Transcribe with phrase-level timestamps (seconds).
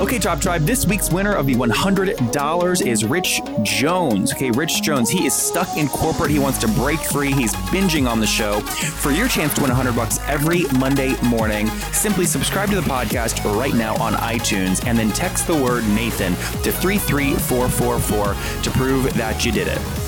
[0.00, 4.32] Okay, Top Tribe, this week's winner of the $100 is Rich Jones.
[4.32, 6.30] Okay, Rich Jones, he is stuck in corporate.
[6.30, 7.32] He wants to break free.
[7.32, 8.60] He's binging on the show.
[8.60, 13.44] For your chance to win 100 bucks every Monday morning, simply subscribe to the podcast
[13.58, 16.32] right now on iTunes and then text the word Nathan
[16.62, 19.99] to 33444 to prove that you did it.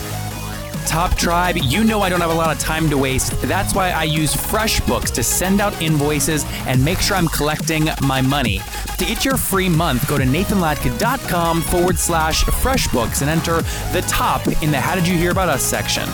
[0.87, 3.41] Top Tribe, you know I don't have a lot of time to waste.
[3.43, 8.21] That's why I use FreshBooks to send out invoices and make sure I'm collecting my
[8.21, 8.61] money.
[8.99, 14.47] To get your free month, go to nathanlatka.com forward slash FreshBooks and enter the top
[14.63, 16.09] in the How Did You Hear About Us section.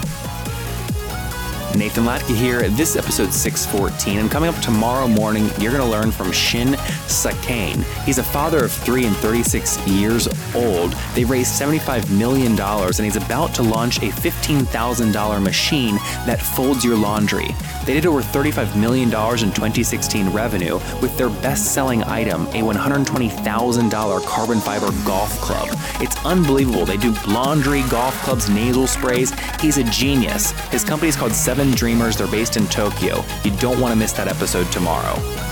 [1.78, 2.68] Nathan Latka here.
[2.70, 6.70] This episode 614, and coming up tomorrow morning, you're going to learn from Shin
[7.06, 7.84] Sakane.
[8.04, 10.26] He's a father of three and 36 years
[10.56, 10.92] old.
[11.14, 15.94] They raised $75 million, and he's about to launch a $15,000 machine
[16.26, 17.54] that folds your laundry.
[17.84, 24.26] They did over $35 million in 2016 revenue with their best selling item, a $120,000
[24.26, 25.68] carbon fiber golf club.
[26.00, 26.84] It's unbelievable.
[26.84, 29.32] They do laundry, golf clubs, nasal sprays.
[29.60, 30.50] He's a genius.
[30.70, 32.16] His company is called Seven Dreamers.
[32.16, 33.24] They're based in Tokyo.
[33.44, 35.47] You don't want to miss that episode tomorrow.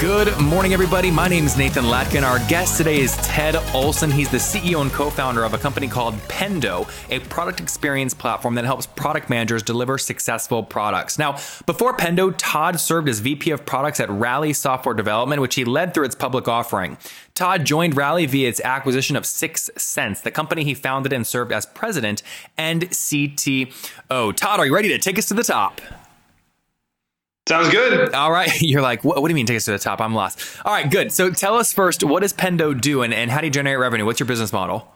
[0.00, 1.10] Good morning, everybody.
[1.10, 2.22] My name is Nathan Latka.
[2.22, 4.10] Our guest today is Todd Olson.
[4.10, 8.54] He's the CEO and co founder of a company called Pendo, a product experience platform
[8.54, 11.18] that helps product managers deliver successful products.
[11.18, 11.32] Now,
[11.66, 15.92] before Pendo, Todd served as VP of products at Rally Software Development, which he led
[15.92, 16.96] through its public offering.
[17.34, 21.52] Todd joined Rally via its acquisition of Six Sense, the company he founded and served
[21.52, 22.22] as president
[22.56, 24.34] and CTO.
[24.34, 25.82] Todd, are you ready to take us to the top?
[27.50, 28.14] Sounds good.
[28.14, 28.48] All right.
[28.62, 30.00] You're like, what, what, do you mean take us to the top?
[30.00, 30.40] I'm lost.
[30.64, 31.10] All right, good.
[31.10, 34.04] So tell us first, what does Pendo do and, and how do you generate revenue?
[34.04, 34.86] What's your business model?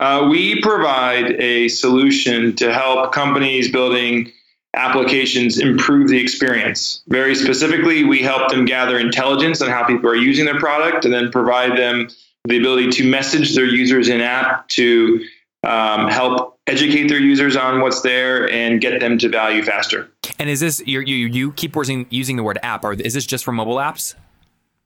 [0.00, 4.30] Uh, we provide a solution to help companies building
[4.74, 7.02] applications improve the experience.
[7.08, 11.14] Very specifically, we help them gather intelligence on how people are using their product and
[11.14, 12.06] then provide them
[12.44, 15.24] the ability to message their users in app to
[15.62, 20.10] um, help educate their users on what's there and get them to value faster.
[20.38, 23.26] And is this you you you keep using using the word app, or is this
[23.26, 24.14] just for mobile apps?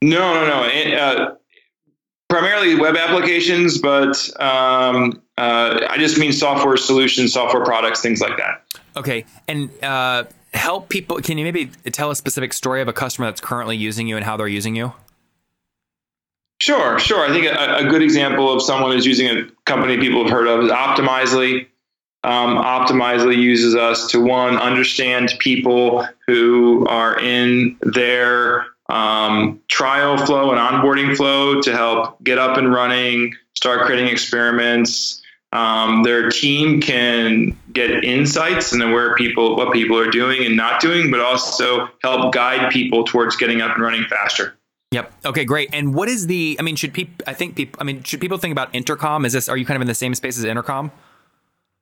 [0.01, 0.97] No, no, no.
[0.97, 1.35] Uh,
[2.29, 8.37] primarily web applications, but um, uh, I just mean software solutions, software products, things like
[8.37, 8.63] that.
[8.95, 11.17] Okay, and uh, help people.
[11.17, 14.25] Can you maybe tell a specific story of a customer that's currently using you and
[14.25, 14.93] how they're using you?
[16.61, 17.25] Sure, sure.
[17.25, 20.47] I think a, a good example of someone who's using a company people have heard
[20.47, 21.67] of is Optimizely.
[22.23, 30.51] Um, Optimizely uses us to one understand people who are in their um, trial flow
[30.51, 35.21] and onboarding flow to help get up and running, start creating experiments.
[35.51, 40.81] Um, their team can get insights and where people, what people are doing and not
[40.81, 44.55] doing, but also help guide people towards getting up and running faster.
[44.91, 45.13] Yep.
[45.25, 45.69] Okay, great.
[45.71, 46.57] And what is the?
[46.59, 47.13] I mean, should people?
[47.27, 47.79] I think people.
[47.79, 49.23] I mean, should people think about intercom?
[49.23, 49.47] Is this?
[49.47, 50.91] Are you kind of in the same space as intercom?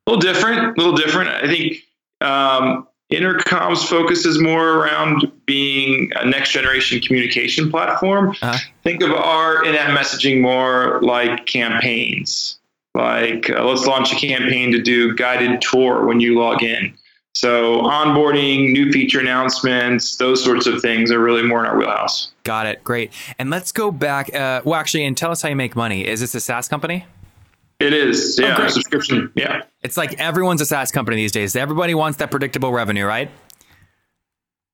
[0.07, 0.78] A little different.
[0.78, 1.29] A little different.
[1.29, 1.84] I think
[2.22, 8.29] um, intercom's focus is more around being a next generation communication platform.
[8.41, 8.57] Uh-huh.
[8.84, 12.57] Think of our in-app messaging more like campaigns.
[12.95, 16.97] Like, uh, let's launch a campaign to do guided tour when you log in.
[17.35, 22.31] So onboarding, new feature announcements, those sorts of things are really more in our wheelhouse.
[22.44, 22.84] Got it.
[22.84, 23.12] Great.
[23.38, 24.34] And let's go back.
[24.34, 26.07] Uh, well, actually, and tell us how you make money.
[26.07, 27.06] Is this a SaaS company?
[27.79, 28.39] It is.
[28.39, 28.57] Yeah.
[28.59, 29.31] Oh, subscription.
[29.35, 29.63] Yeah.
[29.83, 31.55] It's like everyone's a SaaS company these days.
[31.55, 33.29] Everybody wants that predictable revenue, right?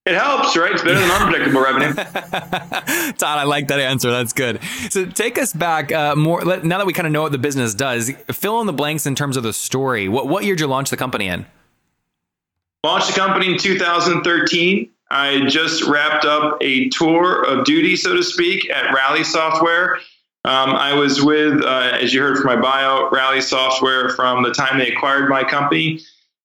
[0.06, 0.74] It helps, right?
[0.74, 1.94] It's better than unpredictable revenue.
[3.14, 4.12] Todd, I like that answer.
[4.12, 4.62] That's good.
[4.90, 6.44] So take us back uh, more.
[6.44, 9.16] Now that we kind of know what the business does, fill in the blanks in
[9.16, 10.10] terms of the story.
[10.10, 11.46] What what year did you launch the company in?
[12.84, 14.90] Launched the company in 2013.
[15.10, 20.00] I just wrapped up a tour of duty, so to speak, at Rally Software.
[20.46, 24.52] Um, I was with, uh, as you heard from my bio, Rally Software from the
[24.52, 26.02] time they acquired my company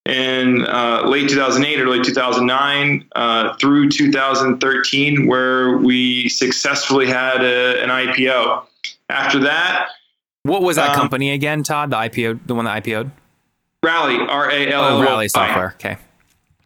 [0.07, 7.91] in uh, late 2008, early 2009, uh, through 2013, where we successfully had a, an
[7.91, 8.65] IPO.
[9.11, 9.89] After that,
[10.45, 11.91] what was that um, company again, Todd?
[11.91, 13.11] The IPO, the one that IPO'd?
[13.83, 14.99] Rally, R A L L.
[14.99, 15.73] Oh, Rally Software.
[15.75, 15.97] Okay.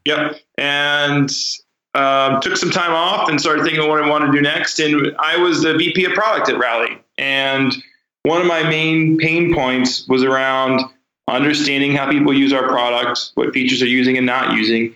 [0.04, 0.36] Yep.
[0.58, 1.30] And
[1.94, 4.78] um, took some time off and started thinking what I want to do next.
[4.78, 6.98] And I was the VP of product at Rally.
[7.18, 7.74] And
[8.22, 10.80] one of my main pain points was around
[11.28, 14.94] understanding how people use our products, what features they're using and not using,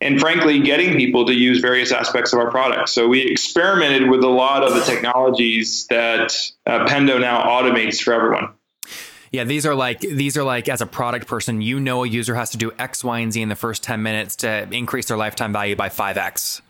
[0.00, 2.92] and frankly, getting people to use various aspects of our products.
[2.92, 6.32] So we experimented with a lot of the technologies that
[6.66, 8.50] uh, Pendo now automates for everyone.
[9.32, 12.34] Yeah, these are like these are like as a product person, you know a user
[12.34, 15.16] has to do X, Y, and Z in the first 10 minutes to increase their
[15.16, 16.62] lifetime value by 5x.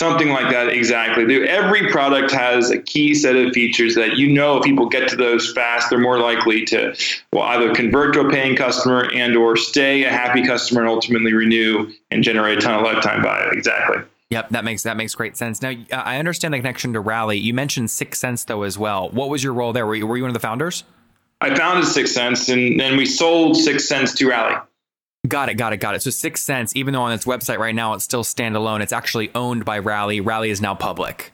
[0.00, 1.48] Something like that, exactly.
[1.48, 5.16] Every product has a key set of features that you know if people get to
[5.16, 6.96] those fast, they're more likely to
[7.32, 11.32] well either convert to a paying customer and or stay a happy customer and ultimately
[11.32, 13.50] renew and generate a ton of lifetime value.
[13.52, 13.98] Exactly.
[14.30, 15.60] Yep, that makes that makes great sense.
[15.60, 17.38] Now, I understand the connection to Rally.
[17.38, 19.10] You mentioned 6sense though as well.
[19.10, 19.86] What was your role there?
[19.86, 20.84] Were you, were you one of the founders?
[21.42, 24.54] I founded 6sense and then we sold 6sense to Rally.
[25.26, 26.02] Got it, got it, got it.
[26.02, 29.64] So 6sense, even though on its website right now it's still standalone, it's actually owned
[29.64, 30.20] by Rally.
[30.20, 31.32] Rally is now public.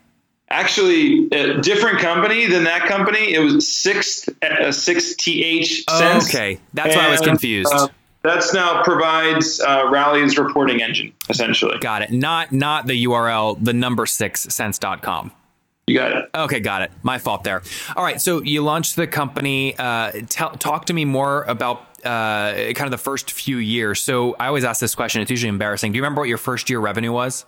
[0.51, 3.35] Actually, a different company than that company.
[3.35, 7.71] It was six uh, six th oh, Okay, that's and, why I was confused.
[7.71, 7.89] Uh,
[8.23, 11.79] that's now provides uh, Rally's reporting engine essentially.
[11.81, 12.13] Got it.
[12.13, 15.33] Not not the URL, the number six sense.com.
[15.89, 16.31] You got it.
[16.35, 16.91] Okay, got it.
[17.03, 17.63] My fault there.
[17.97, 19.75] All right, so you launched the company.
[19.79, 24.01] Uh, tell, talk to me more about uh, kind of the first few years.
[24.01, 25.23] So I always ask this question.
[25.23, 25.93] It's usually embarrassing.
[25.93, 27.47] Do you remember what your first year revenue was?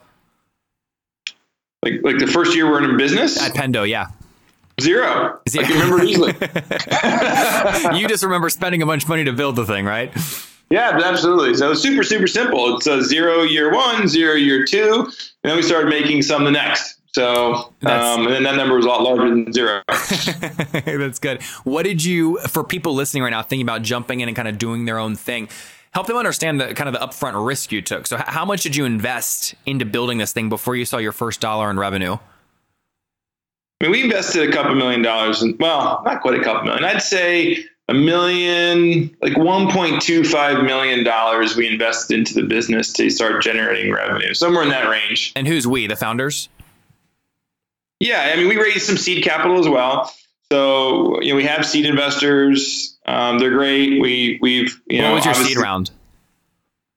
[1.83, 4.09] Like like the first year we're in business at Pendo, yeah.
[4.81, 5.41] Zero.
[5.49, 5.65] Zero.
[5.65, 6.33] I can remember easily.
[8.01, 10.13] you just remember spending a bunch of money to build the thing, right?
[10.71, 11.55] Yeah, absolutely.
[11.55, 12.77] So it's super, super simple.
[12.77, 16.51] It's a zero year one, zero year two, and then we started making some the
[16.51, 17.00] next.
[17.13, 19.83] So, um, and then that number was a lot larger than zero.
[19.89, 21.43] That's good.
[21.65, 24.59] What did you, for people listening right now, thinking about jumping in and kind of
[24.59, 25.49] doing their own thing,
[25.91, 28.07] help them understand the kind of the upfront risk you took.
[28.07, 31.41] So, how much did you invest into building this thing before you saw your first
[31.41, 32.17] dollar in revenue?
[33.81, 36.85] I mean, we invested a couple million dollars, and well, not quite a couple million.
[36.85, 43.93] I'd say a million, like $1.25 million we invested into the business to start generating
[43.93, 45.33] revenue, somewhere in that range.
[45.35, 46.49] And who's we, the founders?
[48.01, 50.13] Yeah, I mean, we raised some seed capital as well.
[50.51, 52.99] So you know, we have seed investors.
[53.07, 54.01] Um, they're great.
[54.01, 55.13] We we've you what know.
[55.13, 55.91] What was your seed round?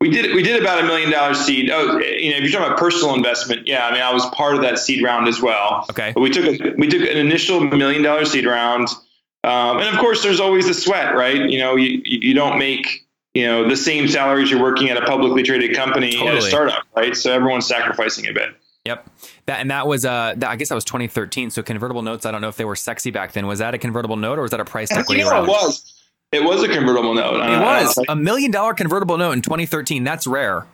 [0.02, 1.70] We did we did about a million dollar seed.
[1.70, 4.56] Oh, you know, if you're talking about personal investment, yeah, I mean, I was part
[4.56, 5.86] of that seed round as well.
[5.90, 6.12] Okay.
[6.14, 8.90] But we took a, we took an initial million dollar seed round,
[9.44, 11.50] um, and of course, there's always the sweat, right?
[11.50, 15.06] You know, you you don't make you know the same salaries you're working at a
[15.06, 16.32] publicly traded company totally.
[16.32, 17.16] at a startup, right?
[17.16, 18.50] So everyone's sacrificing a bit.
[18.86, 19.10] Yep.
[19.46, 21.52] That and that was uh that, I guess that was 2013.
[21.52, 23.48] So convertible notes, I don't know if they were sexy back then.
[23.48, 25.24] Was that a convertible note or was that a price equity?
[25.24, 25.90] Know, it was.
[26.34, 27.36] It was a convertible note.
[27.36, 30.04] It was a million dollar convertible note in 2013.
[30.04, 30.66] That's rare.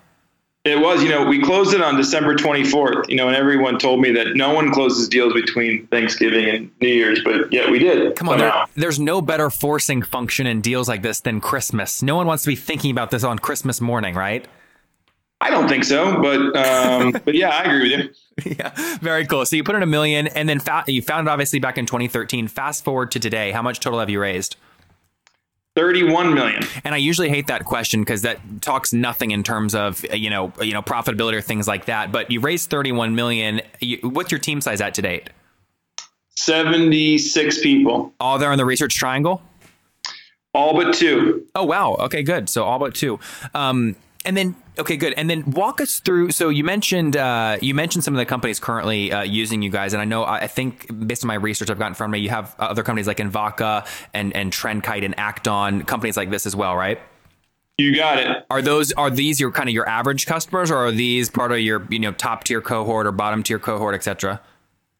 [0.66, 4.02] It was, you know, we closed it on December 24th, you know, and everyone told
[4.02, 8.18] me that no one closes deals between Thanksgiving and New Year's, but yeah, we did.
[8.18, 12.04] Come on, there, there's no better forcing function in deals like this than Christmas.
[12.04, 14.46] No one wants to be thinking about this on Christmas morning, right?
[15.42, 18.14] I don't think so, but um, but yeah, I agree with
[18.46, 18.56] you.
[18.60, 19.46] yeah, very cool.
[19.46, 21.86] So you put in a million, and then fa- you found it obviously back in
[21.86, 22.48] 2013.
[22.48, 24.58] Fast forward to today, how much total have you raised?
[25.76, 26.64] 31 million.
[26.84, 30.52] And I usually hate that question because that talks nothing in terms of you know
[30.62, 32.12] you know profitability or things like that.
[32.12, 33.62] But you raised 31 million.
[33.80, 35.30] You, what's your team size at to date?
[36.36, 38.14] 76 people.
[38.20, 39.42] All there in the research triangle.
[40.54, 41.46] All but two.
[41.56, 41.96] Oh wow.
[41.96, 42.50] Okay, good.
[42.50, 43.20] So all but two.
[43.54, 43.96] Um,
[44.26, 45.14] and then okay, good.
[45.16, 46.32] And then walk us through.
[46.32, 49.94] So you mentioned uh, you mentioned some of the companies currently uh, using you guys,
[49.94, 52.56] and I know I think based on my research I've gotten from me, you have
[52.60, 57.00] other companies like Invoca and and Trendkite and Act-On, companies like this as well, right?
[57.78, 58.46] You got it.
[58.50, 61.60] Are those are these your kind of your average customers, or are these part of
[61.60, 64.42] your you know top tier cohort or bottom tier cohort, et cetera?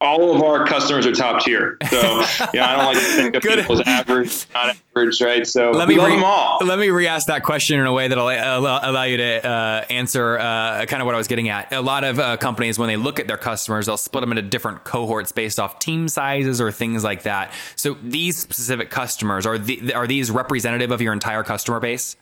[0.02, 1.78] All of our customers are top tier.
[1.90, 1.98] So
[2.54, 3.60] yeah, I don't like to think of Good.
[3.60, 5.46] people as average, not average, right?
[5.46, 6.60] So let me love re- them all.
[6.64, 10.38] Let me re-ask that question in a way that'll allow, allow you to uh, answer
[10.38, 11.74] uh, kind of what I was getting at.
[11.74, 14.42] A lot of uh, companies, when they look at their customers, they'll split them into
[14.42, 17.52] different cohorts based off team sizes or things like that.
[17.76, 22.16] So these specific customers are the, are these representative of your entire customer base?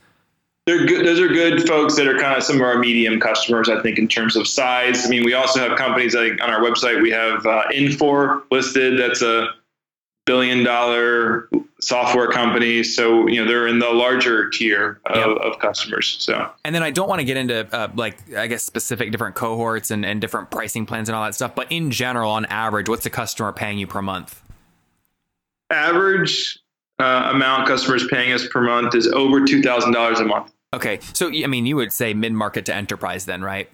[0.68, 1.06] They're good.
[1.06, 3.98] Those are good folks that are kind of some of our medium customers, I think,
[3.98, 5.06] in terms of size.
[5.06, 7.00] I mean, we also have companies like on our website.
[7.00, 9.00] We have uh, Infor listed.
[9.00, 9.48] That's a
[10.26, 11.48] billion dollar
[11.80, 12.82] software company.
[12.84, 15.38] So you know they're in the larger tier of, yep.
[15.38, 16.16] of customers.
[16.18, 19.36] So and then I don't want to get into uh, like I guess specific different
[19.36, 21.54] cohorts and, and different pricing plans and all that stuff.
[21.54, 24.42] But in general, on average, what's the customer paying you per month?
[25.70, 26.58] Average
[26.98, 30.52] uh, amount customers paying us per month is over two thousand dollars a month.
[30.74, 33.70] Okay, so I mean, you would say mid market to enterprise, then, right?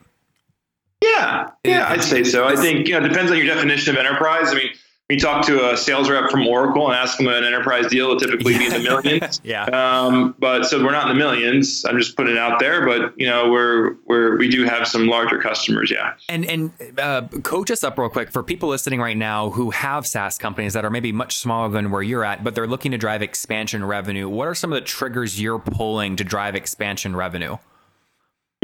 [1.02, 2.46] Yeah, yeah, I'd say so.
[2.46, 4.52] I think you know, it depends on your definition of enterprise.
[4.52, 4.70] I mean,
[5.10, 8.18] you talk to a sales rep from Oracle and ask them an enterprise deal, it'll
[8.18, 9.40] typically be in the millions.
[9.44, 9.64] Yeah.
[9.64, 11.84] Um, but so we're not in the millions.
[11.84, 15.06] I'm just putting it out there, but you know, we're we're we do have some
[15.06, 15.90] larger customers.
[15.90, 16.14] Yeah.
[16.30, 20.06] And and uh, coach us up real quick for people listening right now who have
[20.06, 22.98] SaaS companies that are maybe much smaller than where you're at, but they're looking to
[22.98, 24.28] drive expansion revenue.
[24.28, 27.58] What are some of the triggers you're pulling to drive expansion revenue?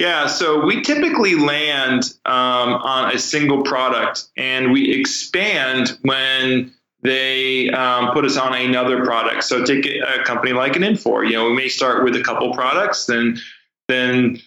[0.01, 7.69] Yeah, so we typically land um, on a single product and we expand when they
[7.69, 9.45] um, put us on another product.
[9.45, 11.27] So take a company like an Infor.
[11.27, 13.39] You know, we may start with a couple products, then
[13.89, 14.41] then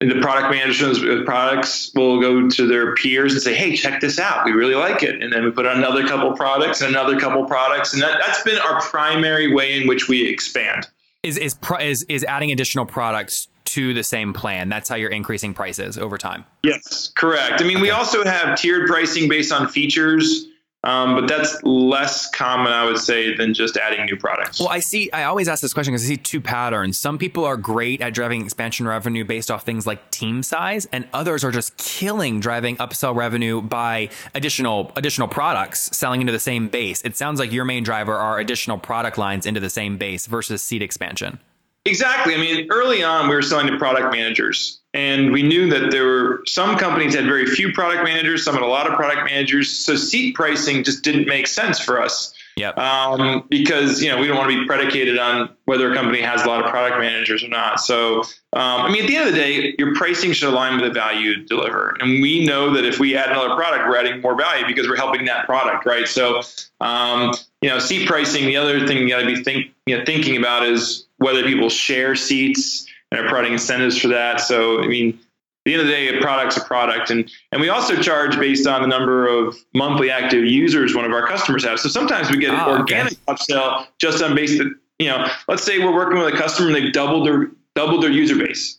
[0.00, 4.18] the product managers of products will go to their peers and say, "Hey, check this
[4.18, 4.44] out.
[4.44, 7.44] We really like it." And then we put on another couple products, and another couple
[7.44, 10.88] products, and that, that's been our primary way in which we expand.
[11.22, 14.68] Is is is is adding additional products to the same plan.
[14.68, 16.44] That's how you're increasing prices over time.
[16.62, 17.60] Yes, correct.
[17.60, 17.82] I mean, okay.
[17.82, 20.46] we also have tiered pricing based on features.
[20.86, 24.60] Um, but that's less common, I would say, than just adding new products.
[24.60, 25.10] Well, I see.
[25.10, 26.96] I always ask this question because I see two patterns.
[26.96, 31.08] Some people are great at driving expansion revenue based off things like team size, and
[31.12, 36.68] others are just killing driving upsell revenue by additional additional products selling into the same
[36.68, 37.02] base.
[37.02, 40.62] It sounds like your main driver are additional product lines into the same base versus
[40.62, 41.40] seat expansion.
[41.86, 42.34] Exactly.
[42.34, 46.04] I mean, early on, we were selling to product managers, and we knew that there
[46.04, 49.70] were some companies had very few product managers, some had a lot of product managers.
[49.70, 52.34] So seat pricing just didn't make sense for us.
[52.56, 52.78] Yep.
[52.78, 56.42] Um, because you know we don't want to be predicated on whether a company has
[56.42, 57.80] a lot of product managers or not.
[57.80, 58.20] So
[58.54, 60.94] um, I mean, at the end of the day, your pricing should align with the
[60.98, 61.94] value you deliver.
[62.00, 64.96] And we know that if we add another product, we're adding more value because we're
[64.96, 66.08] helping that product, right?
[66.08, 66.40] So
[66.80, 68.46] um, you know, seat pricing.
[68.46, 71.68] The other thing you got to be think you know thinking about is whether people
[71.68, 74.40] share seats and are providing incentives for that.
[74.40, 75.18] So, I mean, at
[75.64, 77.10] the end of the day, a product's a product.
[77.10, 81.12] And, and we also charge based on the number of monthly active users one of
[81.12, 81.82] our customers has.
[81.82, 83.20] So sometimes we get an oh, organic okay.
[83.28, 86.76] upsell just on base that, you know, let's say we're working with a customer and
[86.76, 88.78] they've doubled their, doubled their user base.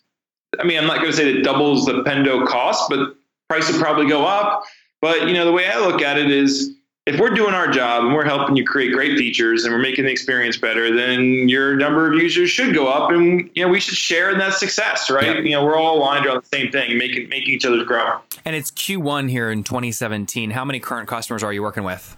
[0.60, 3.15] I mean, I'm not going to say that doubles the Pendo cost, but
[3.50, 4.63] price will probably go up.
[5.01, 6.76] But, you know, the way I look at it is,
[7.08, 10.04] if we're doing our job and we're helping you create great features and we're making
[10.04, 13.80] the experience better, then your number of users should go up, and you know we
[13.80, 15.42] should share in that success, right?
[15.42, 18.20] You know, we're all aligned on the same thing, making making each other grow.
[18.44, 20.52] And it's Q1 here in 2017.
[20.52, 22.18] How many current customers are you working with?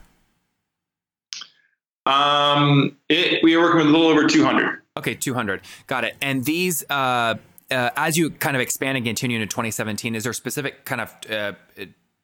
[2.07, 4.81] Um, it, we are working with a little over 200.
[4.97, 5.61] Okay, 200.
[5.85, 6.15] Got it.
[6.19, 6.83] And these.
[6.89, 7.35] Uh,
[7.71, 11.15] uh, as you kind of expand and continue into 2017, is there specific kind of
[11.29, 11.51] uh,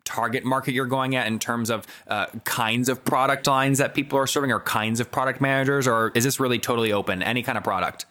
[0.05, 4.17] target market you're going at in terms of uh, kinds of product lines that people
[4.17, 7.21] are serving or kinds of product managers or is this really totally open?
[7.21, 8.05] Any kind of product?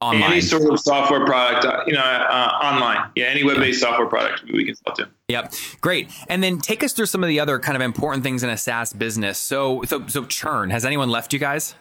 [0.00, 0.32] Online.
[0.32, 3.10] Any sort of software product uh, you know uh, online.
[3.14, 5.08] Yeah any web-based software product we can sell to.
[5.28, 5.52] Yep.
[5.82, 6.10] Great.
[6.28, 8.56] And then take us through some of the other kind of important things in a
[8.56, 9.38] saas business.
[9.38, 11.74] So so so churn has anyone left you guys?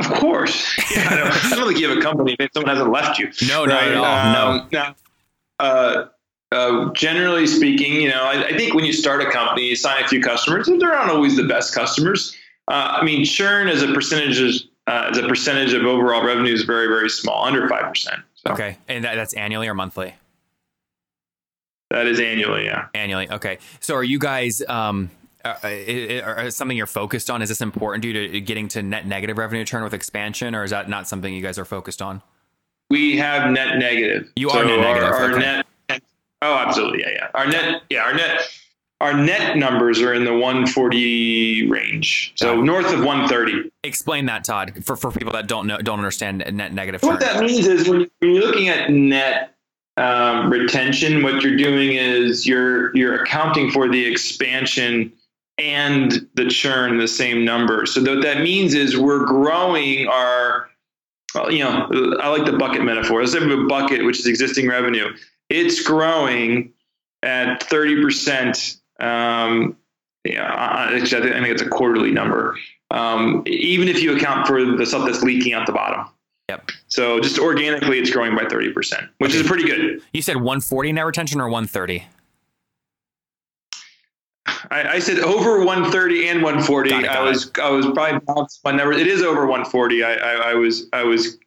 [0.00, 0.78] Of course.
[0.90, 3.30] Yeah, I, don't, I, don't, think you have a company if someone hasn't left you.
[3.46, 3.68] No right?
[3.68, 4.50] not at all.
[4.56, 4.94] Um, no, no.
[5.60, 6.08] Uh,
[6.52, 10.02] uh, generally speaking, you know, I, I, think when you start a company, you sign
[10.02, 12.36] a few customers, they're not always the best customers.
[12.68, 16.62] Uh, I mean, churn as a percentage uh, as a percentage of overall revenue is
[16.62, 18.22] very, very small, under five percent.
[18.34, 18.52] So.
[18.52, 20.14] Okay, and that, that's annually or monthly?
[21.90, 22.86] That is annually, yeah.
[22.94, 23.58] Annually, okay.
[23.80, 24.62] So, are you guys?
[24.68, 25.10] Um,
[25.44, 27.42] uh, is something you're focused on?
[27.42, 30.70] Is this important due to getting to net negative revenue churn with expansion, or is
[30.70, 32.22] that not something you guys are focused on?
[32.90, 34.32] We have net negative.
[34.36, 35.08] You are so net negative.
[35.08, 35.40] Our, our okay.
[35.40, 35.66] net
[36.42, 37.00] Oh, absolutely.
[37.00, 37.28] Yeah, yeah.
[37.34, 38.40] Our net, yeah, our net,
[39.00, 43.70] our net numbers are in the 140 range, so north of 130.
[43.82, 47.02] Explain that, Todd, for, for people that don't know, don't understand net negative.
[47.02, 49.54] What that means is when you're looking at net
[49.96, 55.12] um, retention, what you're doing is you're you're accounting for the expansion
[55.58, 57.84] and the churn the same number.
[57.84, 60.70] So what that means is we're growing our,
[61.34, 63.20] well, you know, I like the bucket metaphor.
[63.20, 65.14] Let's have a bucket, which is existing revenue
[65.50, 66.72] it's growing
[67.22, 68.80] at 30%.
[69.00, 69.76] Um,
[70.24, 72.56] yeah, I think it's a quarterly number.
[72.90, 76.06] Um, even if you account for the stuff that's leaking out the bottom.
[76.48, 76.70] Yep.
[76.88, 79.40] So just organically, it's growing by 30%, which okay.
[79.40, 80.02] is pretty good.
[80.12, 82.04] You said 140 net retention or 130?
[84.70, 86.90] I, I said over 130 and 140.
[86.90, 87.58] Got it, got I was it.
[87.58, 88.92] I was probably bounced my number.
[88.92, 90.02] It is over 140.
[90.02, 91.38] I, I, I was I was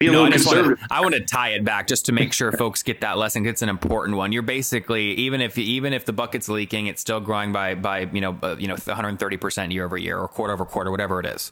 [0.00, 2.84] no, I, want to, I want to tie it back just to make sure folks
[2.84, 3.44] get that lesson.
[3.46, 4.30] It's an important one.
[4.32, 8.20] You're basically even if even if the bucket's leaking, it's still growing by by you
[8.20, 11.26] know uh, you know 130 percent year over year or quarter over quarter, whatever it
[11.26, 11.50] is.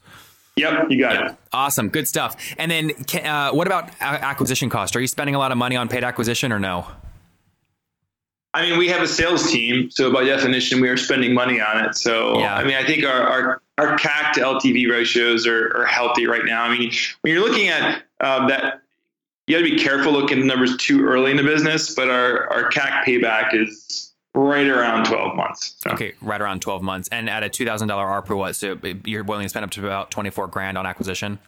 [0.56, 1.32] Yep, you got yep.
[1.32, 1.38] it.
[1.52, 2.36] Awesome, good stuff.
[2.56, 2.92] And then,
[3.24, 4.96] uh, what about acquisition cost?
[4.96, 6.86] Are you spending a lot of money on paid acquisition or no?
[8.54, 11.84] I mean, we have a sales team, so by definition, we are spending money on
[11.84, 11.94] it.
[11.94, 12.56] So, Yeah.
[12.56, 16.42] I mean, I think our, our, our CAC to LTV ratios are, are healthy right
[16.42, 16.62] now.
[16.62, 18.82] I mean, when you're looking at um, that,
[19.46, 22.52] you got to be careful looking at numbers too early in the business, but our,
[22.52, 25.76] our CAC payback is right around 12 months.
[25.82, 25.90] So.
[25.90, 27.08] Okay, right around 12 months.
[27.10, 28.56] And at a $2,000 ARPU, what?
[28.56, 31.38] So you're willing to spend up to about 24 grand on acquisition?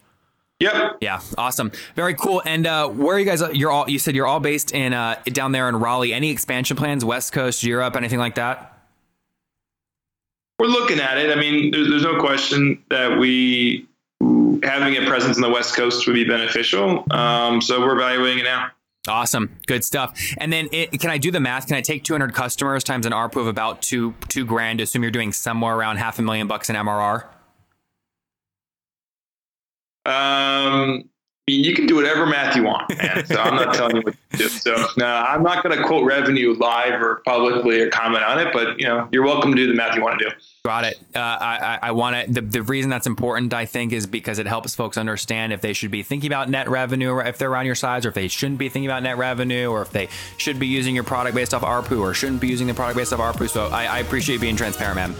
[0.60, 0.98] Yep.
[1.00, 2.42] Yeah, awesome, very cool.
[2.44, 3.42] And uh, where are you guys?
[3.52, 3.88] You're all.
[3.88, 6.12] You said you're all based in uh, down there in Raleigh.
[6.12, 7.04] Any expansion plans?
[7.04, 8.76] West Coast, Europe, anything like that?
[10.58, 11.30] We're looking at it.
[11.30, 13.86] I mean, there's, there's no question that we
[14.62, 17.04] having a presence in the West Coast would be beneficial.
[17.10, 18.70] Um, so we're evaluating it now.
[19.06, 20.20] Awesome, good stuff.
[20.38, 21.66] And then, it, can I do the math?
[21.66, 24.80] Can I take 200 customers times an ARPU of about two two grand?
[24.80, 27.24] Assume you're doing somewhere around half a million bucks in MRR.
[30.04, 31.08] Um,
[31.52, 33.24] you can do whatever math you want, man.
[33.26, 34.48] So I'm not telling you what to do.
[34.48, 38.52] So no, I'm not going to quote revenue live or publicly or comment on it.
[38.52, 40.30] But you know, you're welcome to do the math you want to do.
[40.64, 40.98] Got it.
[41.14, 42.32] Uh, I, I want to.
[42.32, 45.72] The, the reason that's important, I think, is because it helps folks understand if they
[45.72, 48.28] should be thinking about net revenue, or if they're around your size, or if they
[48.28, 51.54] shouldn't be thinking about net revenue, or if they should be using your product based
[51.54, 53.48] off ARPU, or shouldn't be using the product based off ARPU.
[53.48, 55.14] So I, I appreciate being transparent, man.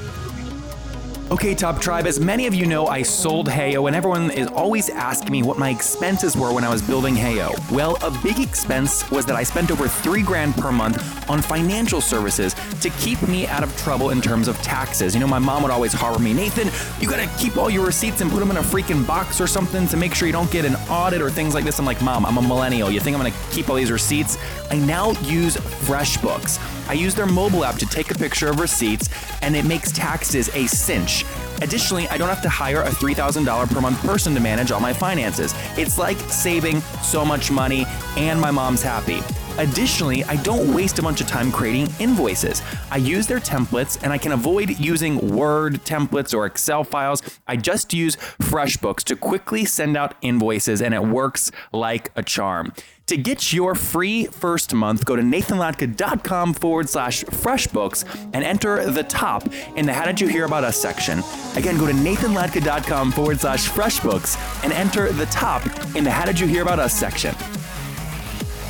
[1.31, 4.89] Okay, Top Tribe, as many of you know, I sold Heyo, and everyone is always
[4.89, 7.53] asking me what my expenses were when I was building Heyo.
[7.71, 12.01] Well, a big expense was that I spent over three grand per month on financial
[12.01, 15.13] services to keep me out of trouble in terms of taxes.
[15.13, 18.23] You know, my mom would always harbor me, Nathan, you gotta keep all your receipts
[18.23, 20.65] and put them in a freaking box or something to make sure you don't get
[20.65, 21.79] an audit or things like this.
[21.79, 22.91] I'm like, Mom, I'm a millennial.
[22.91, 24.39] You think I'm gonna keep all these receipts?
[24.71, 26.78] I now use FreshBooks.
[26.89, 29.09] I use their mobile app to take a picture of receipts,
[29.43, 31.25] and it makes taxes a cinch.
[31.61, 34.93] Additionally, I don't have to hire a $3,000 per month person to manage all my
[34.93, 35.55] finances.
[35.77, 37.85] It's like saving so much money,
[38.17, 39.23] and my mom's happy.
[39.59, 42.63] Additionally, I don't waste a bunch of time creating invoices.
[42.93, 47.23] I use their templates and I can avoid using Word templates or Excel files.
[47.49, 52.73] I just use FreshBooks to quickly send out invoices and it works like a charm.
[53.09, 59.03] To get your free first month, go to nathanlatka.com forward slash freshbooks and enter the
[59.03, 61.21] top in the How Did You Hear About Us section.
[61.57, 65.65] Again, go to nathanlatka.com forward slash freshbooks and enter the top
[65.97, 67.35] in the How Did You Hear About Us section.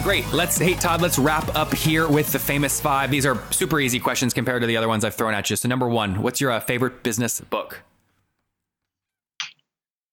[0.04, 0.24] Great.
[0.32, 3.10] Let's, hey, Todd, let's wrap up here with the famous five.
[3.10, 5.56] These are super easy questions compared to the other ones I've thrown at you.
[5.56, 7.82] So, number one, what's your uh, favorite business book?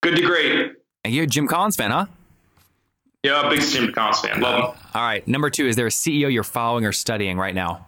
[0.02, 0.72] Good to great.
[1.04, 2.08] And you're a Jim Collins fan, huh?
[3.26, 4.40] Yeah, big Jim Collins fan.
[4.40, 4.82] Love him.
[4.94, 5.28] All right.
[5.28, 7.88] Number two, is there a CEO you're following or studying right now?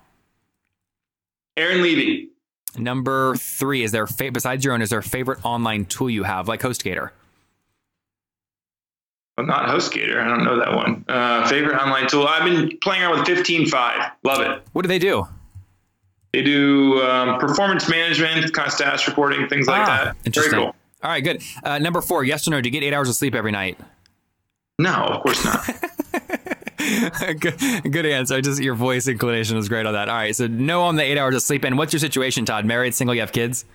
[1.55, 2.29] Aaron Levie.
[2.77, 6.09] Number three, is there, a fa- besides your own, is there a favorite online tool
[6.09, 7.11] you have, like HostGator?
[9.37, 10.19] Well, not HostGator.
[10.19, 11.05] I don't know that one.
[11.07, 12.27] Uh, favorite online tool.
[12.27, 14.11] I've been playing around with 15Five.
[14.23, 14.61] Love it.
[14.73, 15.27] What do they do?
[16.33, 20.03] They do um, performance management, kind of status reporting, things like Ah, that.
[20.03, 20.59] Very Interesting.
[20.59, 20.75] cool.
[21.03, 21.41] All right, good.
[21.63, 22.61] Uh, number four, yes or no?
[22.61, 23.79] Do you get eight hours of sleep every night?
[24.79, 25.65] No, of course not.
[27.39, 28.39] good, good answer.
[28.41, 30.09] Just your voice inclination was great on that.
[30.09, 31.63] All right, so no on the eight hours of sleep.
[31.63, 32.65] And what's your situation, Todd?
[32.65, 33.65] Married, single, you have kids?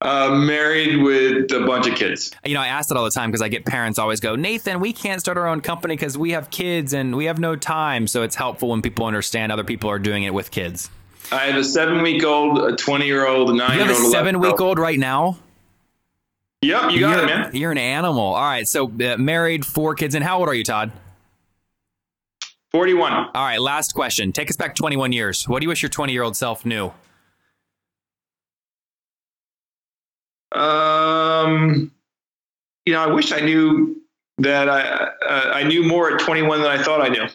[0.00, 2.30] uh, married with a bunch of kids.
[2.44, 4.80] You know, I ask that all the time because I get parents always go, Nathan,
[4.80, 8.06] we can't start our own company because we have kids and we have no time.
[8.06, 10.90] So it's helpful when people understand other people are doing it with kids.
[11.32, 13.94] I have a seven week old, a 20 year old, a nine You have a
[13.94, 15.36] seven week old right now?
[16.62, 17.50] Yep, you got you're, it, man.
[17.54, 18.34] You're an animal.
[18.34, 20.14] All right, so uh, married, four kids.
[20.14, 20.90] And how old are you, Todd?
[22.72, 23.12] 41.
[23.12, 24.32] All right, last question.
[24.32, 25.48] Take us back 21 years.
[25.48, 26.92] What do you wish your 20 year old self knew?
[30.52, 31.92] Um,
[32.84, 34.02] you know, I wish I knew
[34.38, 37.26] that I uh, I knew more at 21 than I thought I knew.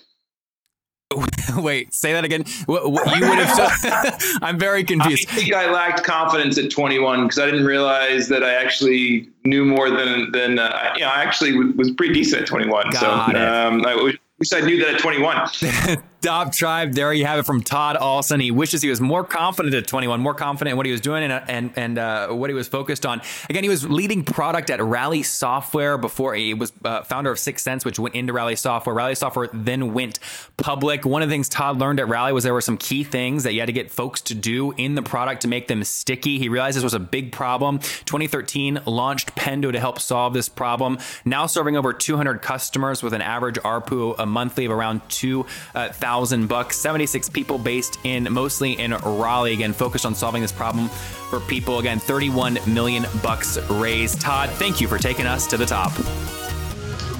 [1.57, 2.45] Wait, say that again.
[2.65, 4.21] What, what you would have.
[4.41, 5.29] I'm very confused.
[5.29, 9.65] I think I lacked confidence at 21 because I didn't realize that I actually knew
[9.65, 11.09] more than than uh, I- you know.
[11.09, 12.91] I actually was, was pretty decent at 21.
[12.91, 15.97] Got so um, I wish I knew that at 21.
[16.23, 18.39] Top Tribe, there you have it from Todd Olson.
[18.39, 21.21] He wishes he was more confident at 21, more confident in what he was doing
[21.21, 23.21] and and, and uh, what he was focused on.
[23.49, 27.61] Again, he was leading product at Rally Software before he was uh, founder of Six
[27.61, 28.95] Sense, which went into Rally Software.
[28.95, 30.19] Rally Software then went
[30.55, 31.03] public.
[31.03, 33.51] One of the things Todd learned at Rally was there were some key things that
[33.51, 36.39] you had to get folks to do in the product to make them sticky.
[36.39, 37.79] He realized this was a big problem.
[37.79, 40.99] 2013 launched Pendo to help solve this problem.
[41.25, 46.12] Now serving over 200 customers with an average ARPU a monthly of around 2,000
[46.47, 46.77] bucks.
[46.77, 49.53] 76 people based in mostly in Raleigh.
[49.53, 51.79] Again, focused on solving this problem for people.
[51.79, 54.21] Again, 31 million bucks raised.
[54.21, 55.91] Todd, thank you for taking us to the top.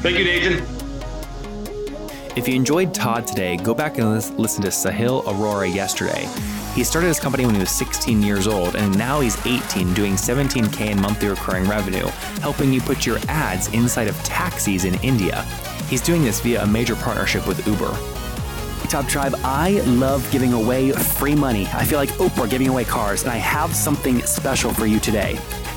[0.01, 0.65] Thank you, Nathan.
[2.35, 6.27] If you enjoyed Todd today, go back and listen to Sahil Aurora yesterday.
[6.73, 10.13] He started his company when he was 16 years old, and now he's 18, doing
[10.13, 12.07] 17K in monthly recurring revenue,
[12.41, 15.43] helping you put your ads inside of taxis in India.
[15.89, 18.12] He's doing this via a major partnership with Uber.
[19.01, 21.65] Tribe, I love giving away free money.
[21.73, 25.39] I feel like Oprah giving away cars, and I have something special for you today.